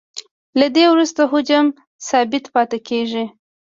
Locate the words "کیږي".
2.87-3.25